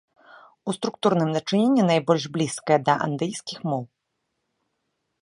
У 0.71 0.73
структурным 0.77 1.29
дачыненні 1.35 1.83
найбольш 1.91 2.23
блізкая 2.39 2.79
да 2.89 2.93
андыйскіх 3.09 3.59
моў. 3.71 3.83